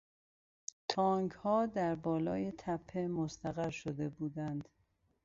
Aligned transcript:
تانکها 0.89 1.65
در 1.65 1.95
بالای 1.95 2.51
تپه 2.57 2.99
مستقر 3.07 3.69
شده 3.69 4.09
بودند. 4.09 4.69